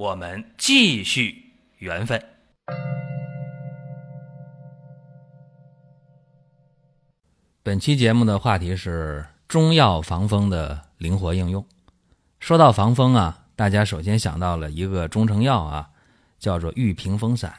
[0.00, 2.18] 我们继续缘分。
[7.62, 11.62] 本期节目的话题是中药防风的灵活应用。
[12.38, 15.90] 说到防风啊，大家首先想到了一个中成药啊，
[16.38, 17.54] 叫做玉屏风散。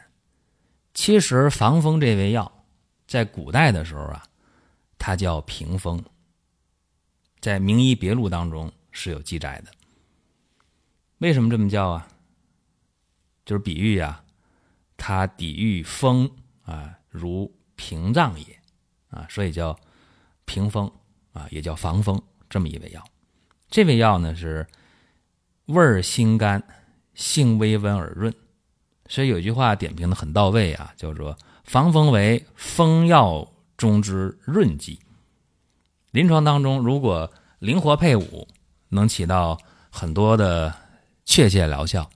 [0.96, 2.52] 其实防风这味药，
[3.06, 4.24] 在古代的时候啊，
[4.98, 6.04] 它叫屏风，
[7.40, 9.72] 在《名医别录》当中是有记载的。
[11.20, 12.08] 为什么这么叫啊？
[13.46, 14.24] 就是比喻啊，
[14.98, 16.30] 它抵御风
[16.64, 18.60] 啊，如屏障也
[19.10, 19.78] 啊，所以叫。
[20.44, 20.92] 屏风
[21.32, 23.02] 啊，也叫防风，这么一味药。
[23.70, 24.68] 这味药呢是
[25.68, 26.62] 味儿辛甘，
[27.14, 28.34] 性微温而润，
[29.08, 35.00] 所以有句话点评的很到位啊，叫做“防风为风药中之润剂”。
[36.12, 38.46] 临床当中，如果灵活配伍，
[38.90, 39.58] 能起到
[39.90, 40.76] 很多的
[41.24, 42.10] 确切疗效。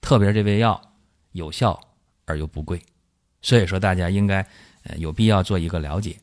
[0.00, 0.80] 特别这味药
[1.32, 1.78] 有效
[2.24, 2.80] 而又不贵，
[3.42, 4.46] 所以说大家应该
[4.82, 6.16] 呃有必要做一个了解。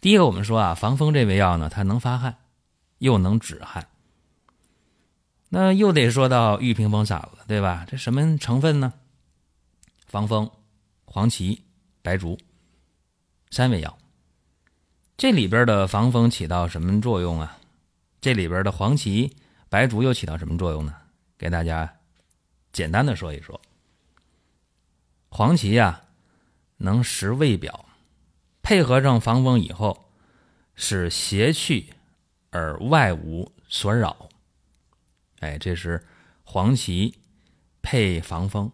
[0.00, 2.38] 第一个，我们说啊，防风这味药呢，它能发汗，
[2.98, 3.86] 又能止汗。
[5.50, 7.84] 那又得说到玉屏风散了，对吧？
[7.88, 8.92] 这什么成分呢？
[10.06, 10.50] 防风、
[11.04, 11.62] 黄芪、
[12.02, 12.38] 白术
[13.50, 13.98] 三味药。
[15.16, 17.58] 这里边的防风起到什么作用啊？
[18.20, 19.36] 这里边的黄芪、
[19.68, 20.94] 白术又起到什么作用呢？
[21.36, 21.92] 给大家
[22.72, 23.60] 简单的说一说。
[25.28, 26.02] 黄芪呀，
[26.78, 27.86] 能食胃表。
[28.62, 30.10] 配合上防风以后，
[30.74, 31.94] 使邪去
[32.50, 34.28] 而外无所扰。
[35.38, 36.06] 哎，这是
[36.44, 37.18] 黄芪
[37.80, 38.70] 配防风。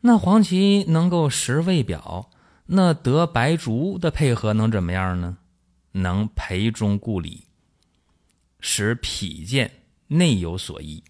[0.00, 2.30] 那黄芪能够食胃表，
[2.66, 5.38] 那得白术的配合能怎么样呢？
[5.92, 7.46] 能培中固里，
[8.58, 11.04] 使脾健内有所益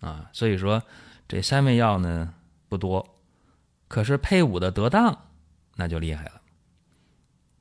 [0.00, 0.30] 啊。
[0.32, 0.82] 所以说，
[1.32, 2.34] 这三味药呢
[2.68, 3.18] 不多，
[3.88, 5.30] 可是配伍的得当，
[5.76, 6.42] 那就厉害了。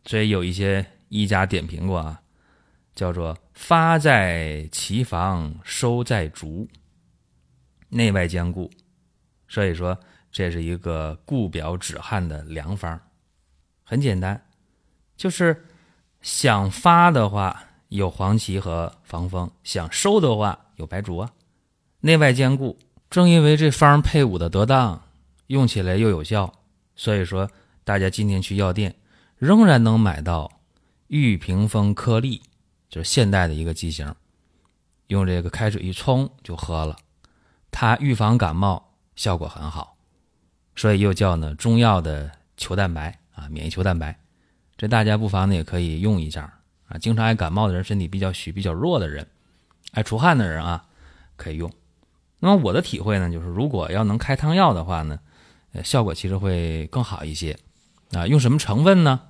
[0.04, 2.22] 所以有一些医家点评过啊，
[2.94, 6.68] 叫做“发在其房，收在竹，
[7.88, 8.70] 内外兼顾”。
[9.48, 9.98] 所以说
[10.34, 13.00] 这是一个固表止汗的良方。
[13.86, 14.50] 很简单，
[15.16, 15.66] 就是
[16.20, 21.32] 想发的话有黄芪和防风，想收的话有白术啊，
[22.02, 22.78] 内外兼顾。
[23.12, 25.04] 正因为这方配伍的得当，
[25.48, 26.52] 用起来又有效，
[26.96, 27.52] 所以说
[27.84, 28.96] 大家今天去药店。
[29.38, 30.52] 仍然能买到
[31.08, 32.44] 玉屏风颗粒，
[32.90, 34.14] 就是现代的一个剂型，
[35.08, 36.96] 用这个开水一冲就喝了，
[37.72, 39.98] 它预防感冒效果很好，
[40.76, 44.18] 所以又叫呢中药的球蛋白啊，免疫球蛋白，
[44.78, 49.28] 这大家不妨呢也可以用一下啊，经常爱感冒的人，身体比较虚、比较弱的人，
[49.94, 50.86] 爱出汗的人啊，
[51.36, 51.70] 可以用。
[52.44, 55.20] 那么我的体会呢，就是如果要能开汤药的话呢，
[55.74, 57.58] 呃，效果其实会更好一些
[58.12, 58.26] 啊。
[58.26, 59.22] 用什么成分呢？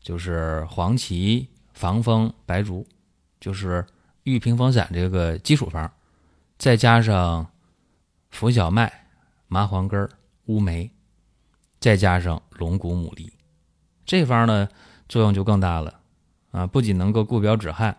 [0.00, 2.86] 就是黄芪、防风、白术，
[3.40, 3.86] 就是
[4.24, 5.90] 玉屏风散这个基础方，
[6.58, 7.46] 再加上
[8.30, 9.06] 浮小麦、
[9.46, 10.08] 麻黄根、
[10.46, 10.90] 乌梅，
[11.78, 13.30] 再加上龙骨、牡蛎，
[14.04, 14.68] 这方呢
[15.08, 16.00] 作用就更大了
[16.50, 16.66] 啊！
[16.66, 17.96] 不仅能够固表止汗，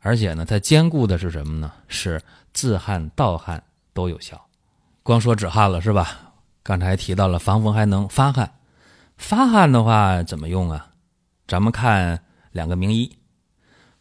[0.00, 1.70] 而且呢，它兼顾的是什么呢？
[1.86, 2.20] 是
[2.54, 3.62] 自汗、盗汗
[3.96, 4.40] 都有效。
[5.02, 6.34] 光说止汗了是吧？
[6.62, 8.52] 刚才提到了防风还能发汗，
[9.16, 10.90] 发汗的话怎么用啊？
[11.48, 13.18] 咱们看两个名医，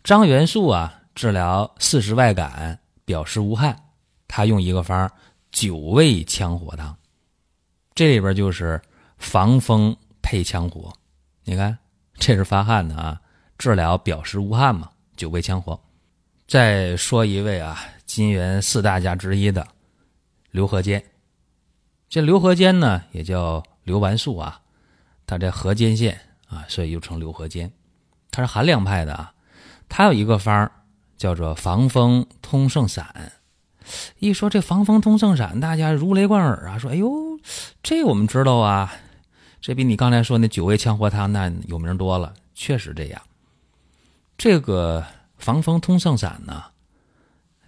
[0.04, 3.76] 张元素啊，治疗四时外感、表示无汗，
[4.28, 5.12] 他用一个方
[5.52, 6.98] 九味羌活汤，
[7.94, 8.82] 这里边就是
[9.20, 10.92] 防风配羌活。
[11.44, 11.78] 你看，
[12.16, 13.22] 这是发汗的啊，
[13.60, 15.80] 治疗表示无汗嘛，九味羌活。
[16.48, 19.68] 再说一位啊，金元四大家之一的
[20.56, 21.04] 刘和坚，
[22.08, 24.62] 这刘和坚呢也叫刘完素啊，
[25.28, 26.18] 他在河间县。
[26.48, 27.72] 啊，所以又称刘和坚，
[28.30, 29.34] 他是寒凉派的啊。
[29.90, 30.72] 他有一个方
[31.18, 33.34] 叫做防风通圣散。
[34.20, 37.12] 一说这防风通圣散，大家如雷贯耳啊，说：“哎呦，
[37.82, 38.94] 这我们知道啊，
[39.60, 43.22] 这比你刚才说那九味羌活汤那有名多了。”确实这样。
[44.38, 45.04] 这个
[45.38, 46.64] 防风通圣散呢，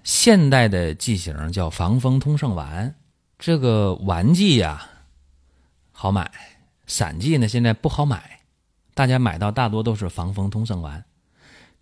[0.07, 2.95] 现代的剂型叫防风通圣丸。
[3.37, 4.87] 这个丸剂呀，
[5.91, 6.31] 好买，
[6.85, 8.39] 散剂呢现在不好买，
[8.93, 11.03] 大家买到大多都是防风通圣丸。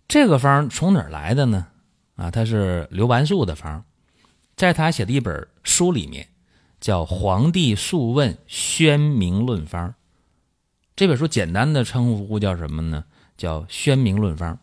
[0.08, 1.68] 这个方从哪儿来的呢？
[2.16, 3.84] 啊，它是刘完素的方，
[4.56, 6.26] 在他写的一本书里面
[6.80, 9.90] 叫《黄帝素问宣明论方》。
[10.96, 13.04] 这本书简单的称呼叫什么呢？
[13.36, 14.58] 叫宣明论方。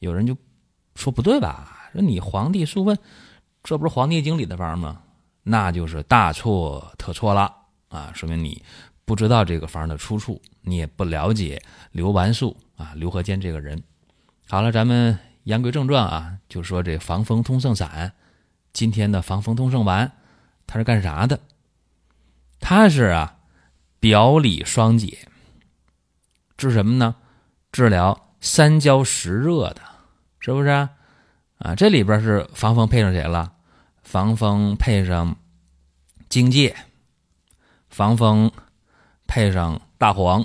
[0.00, 0.36] 有人就
[0.96, 1.74] 说不对吧？
[1.96, 2.94] 说你《黄帝素问》，
[3.62, 5.00] 这不是《黄帝经》里的方吗？
[5.42, 7.50] 那就是大错特错了
[7.88, 8.12] 啊！
[8.14, 8.62] 说明你
[9.06, 11.62] 不知道这个方的出处，你也不了解
[11.92, 13.82] 刘完素啊，刘和坚这个人。
[14.46, 18.12] 好了，咱们言归正传啊，就说这防风通圣散，
[18.74, 20.12] 今天的防风通圣丸，
[20.66, 21.40] 它是干啥的？
[22.60, 23.38] 它是啊，
[23.98, 25.28] 表里双解，
[26.58, 27.16] 治什么呢？
[27.72, 29.80] 治疗三焦实热的，
[30.40, 30.90] 是不是啊？
[31.58, 33.52] 啊这里边是防风配上谁了？
[34.02, 35.36] 防风配上
[36.28, 36.76] 荆芥，
[37.88, 38.50] 防风
[39.26, 40.44] 配上大黄，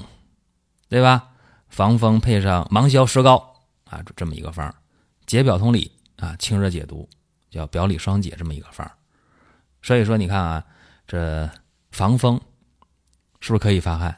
[0.89, 1.29] 对吧？
[1.69, 4.73] 防风配上芒硝石膏啊，这么一个方
[5.25, 7.07] 解表通里啊，清热解毒，
[7.49, 8.89] 叫表里双解这么一个方
[9.81, 10.65] 所以说，你看啊，
[11.07, 11.49] 这
[11.91, 12.39] 防风
[13.39, 14.15] 是不是可以发汗？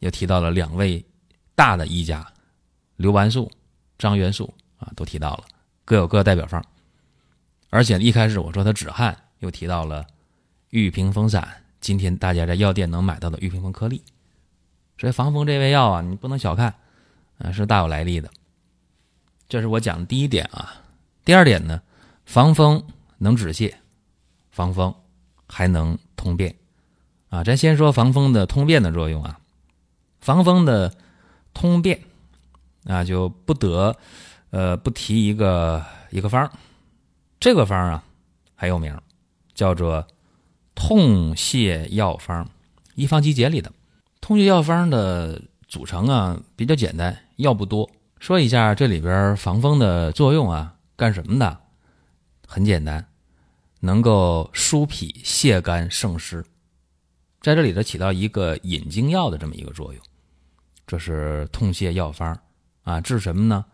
[0.00, 1.04] 又提到了两位
[1.54, 2.26] 大的医家，
[2.96, 3.50] 刘完素、
[3.98, 5.44] 张元素啊，都提到了，
[5.86, 6.62] 各有各代表方。
[7.70, 10.06] 而且一开始我说它止汗，又提到了
[10.68, 11.62] 玉屏风散。
[11.80, 14.02] 今天大家在药店能买到的玉屏风颗粒，
[14.98, 16.74] 所以防风这味药啊，你不能小看，
[17.38, 18.28] 啊是大有来历的。
[19.48, 20.82] 这是我讲的第一点啊。
[21.24, 21.80] 第二点呢，
[22.24, 22.82] 防风
[23.18, 23.72] 能止泻，
[24.50, 24.92] 防风
[25.46, 26.56] 还能通便
[27.28, 27.44] 啊。
[27.44, 29.38] 咱先说防风的通便的作用啊，
[30.20, 30.92] 防风的
[31.54, 32.00] 通便
[32.84, 33.96] 啊，就不得
[34.56, 36.50] 呃不提一个一个方。
[37.38, 38.02] 这个方啊
[38.54, 38.98] 很有名，
[39.52, 40.06] 叫做
[40.74, 42.48] 痛泻药方，
[42.94, 43.70] 一方集解里的
[44.22, 47.90] 痛泻药方的组成啊比较简单，药不多。
[48.18, 51.60] 说一下这里边防风的作用啊，干什么的？
[52.46, 53.06] 很简单，
[53.80, 56.42] 能够疏脾泻肝胜湿，
[57.42, 60.02] 在这里头起到一个引经药的这么一个作用。
[60.86, 62.38] 这是痛泻药方
[62.84, 63.66] 啊，治什么呢？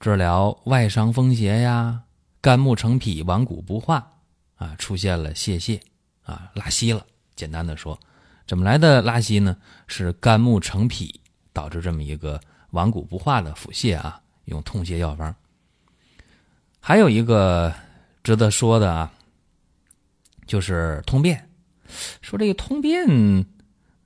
[0.00, 2.02] 治疗外伤风邪呀。
[2.40, 4.14] 肝木成脾，顽固不化，
[4.56, 5.78] 啊，出现了泄泻，
[6.22, 7.06] 啊，拉稀了。
[7.36, 8.00] 简单的说，
[8.46, 9.54] 怎么来的拉稀呢？
[9.86, 11.20] 是肝木成脾
[11.52, 14.18] 导致这么一个顽固不化的腹泻啊。
[14.46, 15.34] 用痛泻药方。
[16.80, 17.72] 还有一个
[18.24, 19.12] 值得说的啊，
[20.46, 21.46] 就是通便。
[22.22, 23.06] 说这个通便，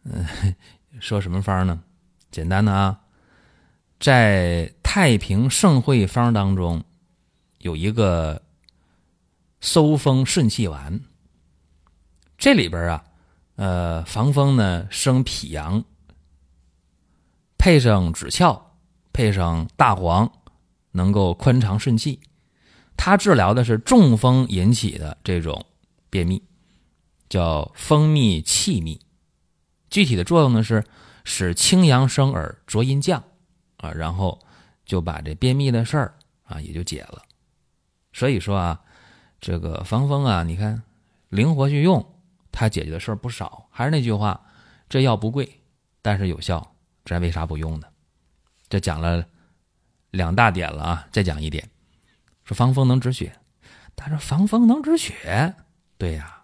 [0.02, 0.26] 嗯，
[0.98, 1.80] 说什么方呢？
[2.32, 3.00] 简单的啊，
[4.00, 6.84] 在太平盛会方当中。
[7.58, 8.42] 有一个
[9.58, 11.00] 收风顺气丸，
[12.38, 13.04] 这里边啊，
[13.56, 15.82] 呃，防风呢生脾阳，
[17.58, 18.66] 配上枳壳，
[19.12, 20.30] 配上大黄，
[20.92, 22.20] 能够宽肠顺气。
[22.96, 25.66] 它治疗的是中风引起的这种
[26.08, 26.40] 便秘，
[27.28, 29.00] 叫风秘气秘。
[29.90, 30.84] 具体的作用呢是
[31.24, 33.24] 使清阳生耳，浊阴降
[33.78, 34.38] 啊，然后
[34.84, 36.14] 就把这便秘的事儿
[36.44, 37.22] 啊也就解了。
[38.12, 38.80] 所以说啊，
[39.40, 40.82] 这个防风啊，你看
[41.28, 42.04] 灵活去用，
[42.52, 43.68] 它解决的事儿不少。
[43.70, 44.40] 还是那句话，
[44.88, 45.60] 这药不贵，
[46.00, 46.74] 但是有效，
[47.04, 47.86] 咱为啥不用呢？
[48.68, 49.24] 这讲了
[50.10, 51.68] 两大点了啊，再讲一点，
[52.44, 53.36] 说防风能止血。
[53.96, 55.54] 他说防风能止血，
[55.98, 56.42] 对呀。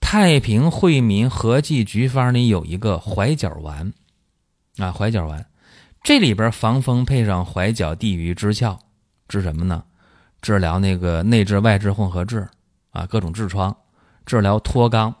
[0.00, 3.92] 太平惠民和剂局方里有一个怀角丸
[4.76, 5.44] 啊，怀角丸，
[6.06, 8.78] 这里边防风配上怀角地榆支壳，
[9.26, 9.82] 治什么呢？
[10.40, 12.46] 治疗那个内痔外痔混合痔
[12.90, 13.76] 啊，各种痔疮，
[14.24, 15.12] 治疗脱肛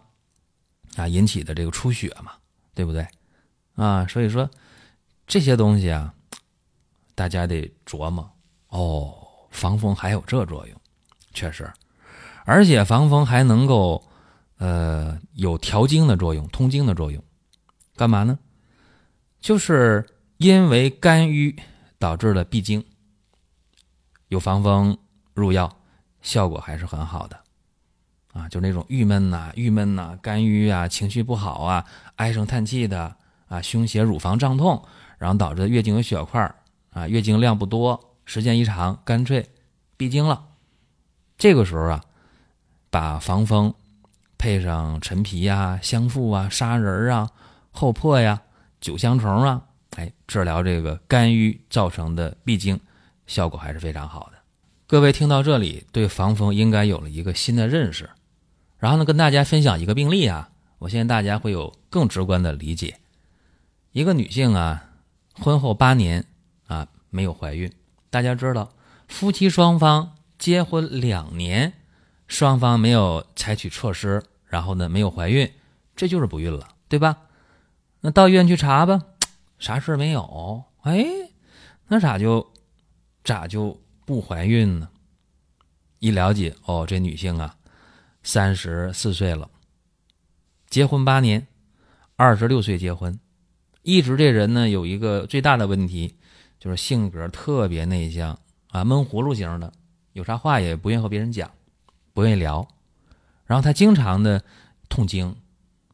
[0.94, 2.30] 啊引起的这个出血嘛，
[2.72, 3.04] 对不对
[3.74, 4.06] 啊？
[4.06, 4.48] 所以说
[5.26, 6.14] 这些东西啊，
[7.16, 8.30] 大家得琢磨
[8.68, 9.12] 哦。
[9.50, 10.80] 防风还有这作用，
[11.34, 11.68] 确实，
[12.44, 14.00] 而且防风还能够
[14.58, 17.20] 呃有调经的作用、通经的作用。
[17.96, 18.38] 干嘛呢？
[19.40, 20.06] 就是
[20.38, 21.56] 因为肝郁
[21.98, 22.84] 导致了闭经，
[24.28, 24.98] 有防风。
[25.34, 25.70] 入药
[26.22, 27.38] 效果还是很好的，
[28.32, 33.14] 啊，就那种郁闷呐、郁闷呐、肝郁啊、情绪不好啊、唉声叹气的
[33.46, 34.82] 啊、胸胁、乳房胀痛，
[35.18, 36.54] 然后导致月经有血块
[36.88, 39.46] 啊、月经量不多，时间一长干脆
[39.98, 40.42] 闭经了。
[41.36, 42.02] 这个时候啊，
[42.88, 43.74] 把防风
[44.38, 47.30] 配上陈皮呀、香附啊、砂仁啊、
[47.72, 48.40] 厚朴呀、
[48.80, 49.65] 九香虫啊，
[49.96, 52.78] 哎，治疗这个肝郁造成的闭经，
[53.26, 54.38] 效果还是非常好的。
[54.86, 58.08] 各位听到这里，对防风应该有了一个新的认识。
[58.78, 62.06] 然后呢，跟大家分享一个病例啊，我相信大家会有更。
[62.06, 62.98] 直观的理解。
[63.92, 64.90] 一个女性啊，
[65.32, 66.24] 婚后八年
[66.66, 67.72] 啊没有怀孕，
[68.10, 68.70] 大家知道，
[69.08, 71.72] 夫妻双方结婚两年，
[72.28, 75.50] 双方没有采取措施，然后呢没有怀孕，
[75.96, 77.16] 这就是不孕了，对吧？
[78.02, 79.02] 那到医院去查吧，
[79.58, 80.64] 啥事没有。
[80.82, 81.04] 哎，
[81.88, 82.52] 那咋就
[83.24, 84.88] 咋就不怀孕呢？
[85.98, 87.56] 一了解，哦，这女性啊，
[88.22, 89.50] 三十四岁了，
[90.68, 91.46] 结婚八年，
[92.16, 93.18] 二十六岁结婚。
[93.82, 96.14] 一直这人呢有一个最大的问题，
[96.58, 99.72] 就是性格特别内向啊，闷葫芦型的，
[100.12, 101.50] 有啥话也不愿意和别人讲，
[102.12, 102.66] 不愿意聊。
[103.44, 104.42] 然后他经常的
[104.88, 105.34] 痛经，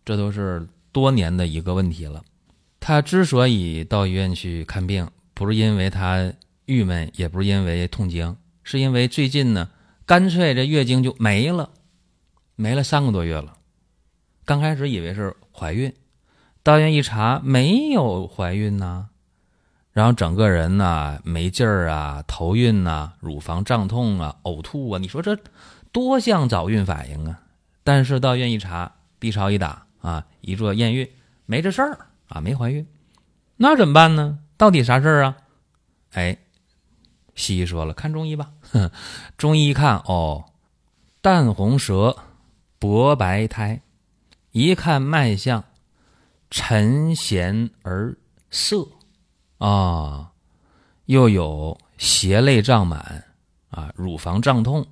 [0.04, 2.25] 这都是多年的一个问题了。
[2.84, 6.32] 他之所以到医院去看病，不是因为他
[6.64, 9.70] 郁闷，也不是因为痛经，是因为最近呢，
[10.04, 11.70] 干脆这月经就没了，
[12.56, 13.56] 没了三个多月了。
[14.44, 15.94] 刚开始以为是怀孕。
[16.64, 19.06] 到医院一查，没有怀孕呐，
[19.92, 25.38] 然后整个人呐没劲儿啊，头晕呐，乳房胀痛啊，呕吐啊，你说这
[25.92, 27.42] 多像早孕反应啊！
[27.84, 31.08] 但是到医院一查，B 超一打啊，一做验孕，
[31.46, 31.96] 没这事儿
[32.29, 32.87] 啊，没怀孕，
[33.57, 34.38] 那怎么办呢？
[34.57, 35.37] 到底啥事儿啊？
[36.12, 36.37] 哎，
[37.35, 38.52] 西医说了，看中医吧。
[39.37, 40.45] 中医一看，哦，
[41.21, 42.17] 淡红舌，
[42.79, 43.83] 薄白苔，
[44.50, 45.64] 一看脉象。
[46.55, 48.14] 沉涎而
[48.50, 48.87] 涩，
[49.57, 50.31] 啊，
[51.07, 53.25] 又有胁肋胀满，
[53.71, 54.87] 啊，乳房胀痛、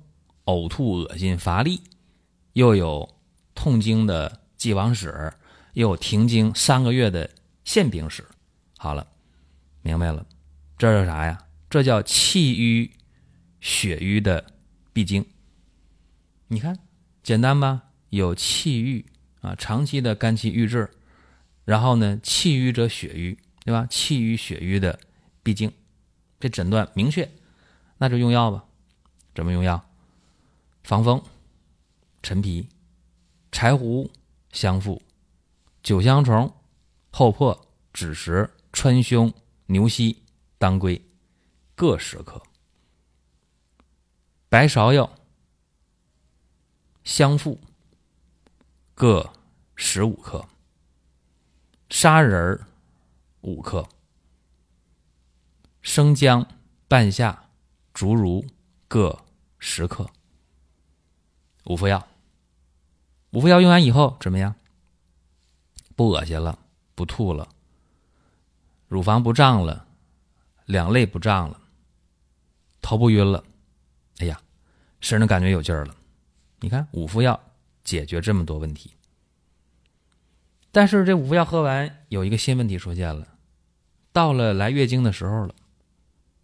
[0.45, 1.79] 呕吐、恶心、乏力，
[2.53, 3.07] 又有
[3.53, 5.31] 痛经的既往史，
[5.73, 7.29] 有停经三个月的
[7.63, 8.25] 现病史。
[8.77, 9.07] 好了，
[9.81, 10.25] 明白了，
[10.77, 11.45] 这是啥呀？
[11.69, 12.91] 这叫气瘀
[13.59, 14.45] 血瘀的
[14.91, 15.25] 闭经。
[16.47, 16.77] 你看，
[17.23, 17.83] 简单吧？
[18.09, 19.05] 有气郁
[19.39, 20.89] 啊，长期的肝气郁滞。
[21.63, 23.87] 然后呢，气瘀者血瘀，对吧？
[23.89, 24.99] 气瘀血瘀的
[25.43, 25.71] 闭经，
[26.39, 27.31] 这诊断明确，
[27.99, 28.65] 那就用药吧。
[29.33, 29.85] 怎么用药？
[30.83, 31.23] 防风、
[32.21, 32.67] 陈皮、
[33.51, 34.11] 柴胡、
[34.51, 35.01] 香附、
[35.83, 36.53] 九香虫、
[37.09, 37.59] 厚朴、
[37.91, 39.33] 枳实、川芎、
[39.65, 40.23] 牛膝、
[40.57, 41.03] 当归
[41.73, 42.41] 各十克，
[44.47, 45.11] 白芍药、
[47.03, 47.59] 香附
[48.93, 49.33] 各
[49.75, 50.45] 十五克。
[51.89, 52.67] 砂仁儿
[53.41, 53.85] 五克，
[55.81, 56.47] 生姜、
[56.87, 57.49] 半夏、
[57.93, 58.45] 竹茹
[58.87, 59.25] 各
[59.59, 60.09] 十克。
[61.65, 62.07] 五副药，
[63.31, 64.55] 五副药用完以后怎么样？
[66.01, 66.57] 不恶心了，
[66.95, 67.47] 不吐了，
[68.87, 69.85] 乳房不胀了，
[70.65, 71.61] 两肋不胀了，
[72.81, 73.43] 头不晕了。
[74.17, 74.41] 哎呀，
[74.99, 75.95] 身上感觉有劲儿了。
[76.59, 77.39] 你看，五副药
[77.83, 78.91] 解决这么多问题。
[80.71, 83.27] 但是这五副药喝完，有一个新问题出现了，
[84.11, 85.53] 到了来月经的时候了，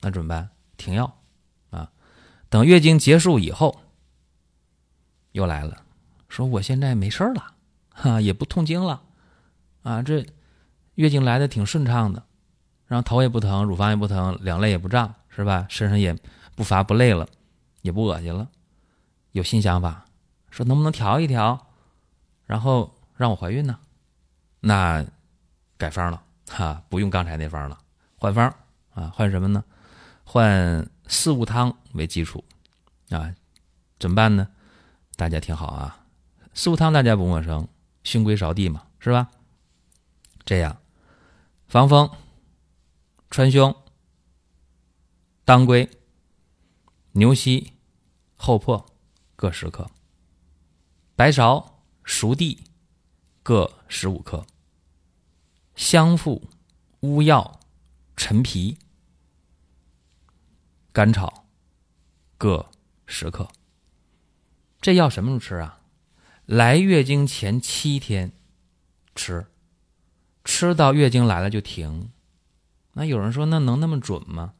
[0.01, 0.47] 那怎么办？
[0.77, 1.19] 停药
[1.71, 1.91] 啊！
[2.47, 3.81] 等月经结束以后，
[5.31, 5.83] 又来了，
[6.29, 7.55] 说我现在没事了，
[7.89, 9.01] 哈，也不痛经了，
[9.87, 10.25] 啊，这
[10.95, 12.21] 月经来的挺顺畅的，
[12.87, 15.65] 然后头也不疼，乳房也不疼，两肋也不胀，是吧？
[15.69, 16.13] 身上也
[16.57, 17.25] 不乏不累了，
[17.83, 18.49] 也不恶心了，
[19.31, 20.03] 有新想法，
[20.49, 21.67] 说能不能调一调，
[22.45, 23.79] 然后让我怀孕呢？
[24.59, 25.05] 那
[25.77, 27.79] 改方了哈，不用刚才那方了，
[28.17, 28.53] 换方
[28.93, 29.63] 啊，换什么呢？
[30.25, 32.43] 换四物汤为基础
[33.11, 33.33] 啊，
[33.99, 34.49] 怎么办呢？
[35.15, 36.05] 大家听好啊，
[36.53, 37.65] 四物汤大家不陌生，
[38.03, 39.29] 熏归芍地嘛，是吧？
[40.47, 40.81] 这样，
[41.67, 42.09] 防风、
[43.29, 43.75] 川芎、
[45.45, 45.87] 当归、
[47.11, 47.73] 牛膝、
[48.35, 48.83] 厚朴
[49.35, 49.91] 各十克，
[51.15, 51.73] 白芍、
[52.03, 52.63] 熟地。
[53.43, 54.45] 各十五克，
[55.73, 56.49] 香附、
[56.99, 57.61] 乌药、
[58.17, 58.77] 陈皮、
[60.91, 61.45] 甘草
[62.37, 62.69] 各
[63.05, 63.47] 十克。
[64.81, 65.79] 这药什么时候吃啊？
[66.45, 68.33] 来月经前七天
[69.15, 69.47] 吃，
[70.47, 72.09] 吃到月经来了就停。
[72.93, 74.53] 那有人说，那能那么准吗？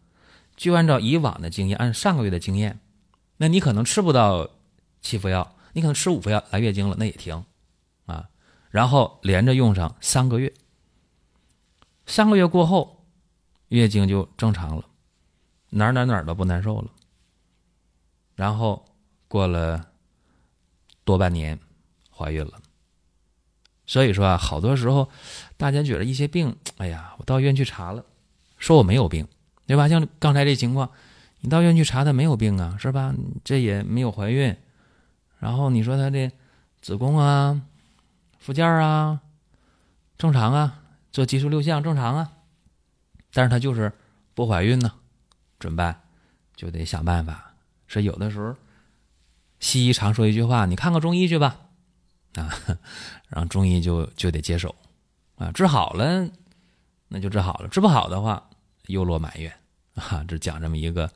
[0.57, 2.79] 就按照以往的经验，按上个月的经验，
[3.37, 4.49] 那你可能吃不到
[5.01, 7.45] 七副药，你可能吃五副药来月经了，那也停
[8.05, 8.27] 啊。
[8.69, 10.53] 然后连着用上三个月，
[12.05, 13.05] 三个月过后，
[13.69, 14.83] 月经就正常了，
[15.69, 16.91] 哪儿哪儿哪儿都不难受了。
[18.35, 18.85] 然后
[19.29, 19.87] 过了
[21.05, 21.57] 多半年，
[22.11, 22.61] 怀孕了。
[23.87, 25.09] 所以说啊，好多时候
[25.57, 28.05] 大家觉得一些病，哎呀，我到医院去查了，
[28.59, 29.27] 说我没有病，
[29.65, 29.89] 对吧？
[29.89, 30.91] 像刚才这情况，
[31.41, 33.15] 你到医院去查，他没有病啊，是吧？
[33.43, 34.55] 这也没有怀孕，
[35.39, 36.31] 然后你说他这
[36.81, 37.59] 子宫啊。
[38.39, 39.19] 附件啊，
[40.17, 40.79] 正常啊，
[41.11, 42.31] 做激素六项正常啊，
[43.33, 43.91] 但是他就是
[44.33, 44.89] 不怀孕呢，
[45.59, 46.01] 怎么办？
[46.55, 47.53] 就得想办法。
[47.89, 48.55] 所以有的时候，
[49.59, 51.59] 西医常说一句话：“你看看中医去吧。”
[52.35, 52.53] 啊，
[53.29, 54.73] 然后中医就就得接手
[55.35, 56.27] 啊，治好了
[57.07, 58.49] 那就治好了，治不好的话
[58.87, 59.53] 又落埋怨
[59.95, 60.23] 啊。
[60.27, 61.09] 这讲这么一个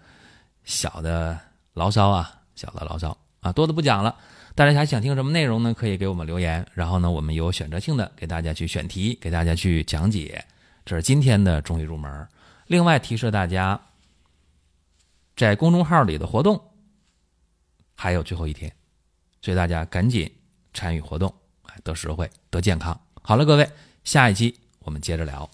[0.63, 1.39] 小的
[1.73, 4.15] 牢骚啊，小的牢骚啊，多的不讲了。
[4.53, 5.73] 大家还想听什么内容呢？
[5.73, 10.45] 可以给我们留言，然后呢，我们有选择性的给大家去选题，给大家去讲解。
[10.83, 12.27] 这是今天的中医入门。
[12.67, 13.79] 另外提示大家，
[15.37, 16.61] 在公众号里的活动
[17.95, 18.73] 还有最后一天，
[19.41, 20.29] 所以大家赶紧
[20.73, 22.99] 参与活动，哎得实惠，得健康。
[23.21, 23.69] 好了，各位，
[24.03, 25.49] 下一期我们接着聊。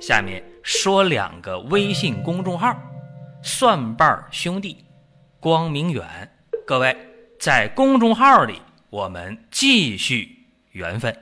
[0.00, 2.76] 下面说两个微信公众号：
[3.42, 4.84] 蒜瓣兄弟。
[5.40, 6.30] 光明远，
[6.66, 6.96] 各位
[7.38, 11.14] 在公众号里，我们继续缘分。